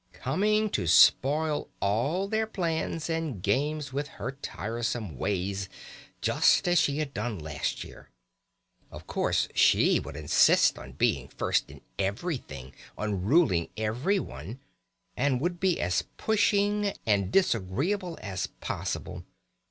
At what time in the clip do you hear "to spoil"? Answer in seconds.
0.71-1.69